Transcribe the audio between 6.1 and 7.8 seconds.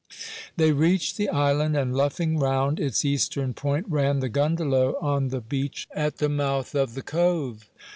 the mouth of the cove.